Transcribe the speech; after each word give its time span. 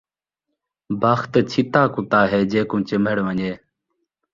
بخت 1.01 1.33
چھتا 1.51 1.83
کتا 1.93 2.21
ہے 2.31 2.39
جینکوں 2.51 2.81
چمبڑ 2.87 3.17
ونڄے 3.25 3.51